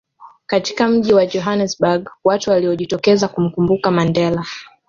[0.45, 4.45] katika Mji wa Johannesburg watu waliojitokeza kumkumbuka Mandela